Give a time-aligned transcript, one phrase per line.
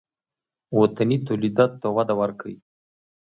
[0.79, 2.55] وطني تولیداتو ته وده ورکړئ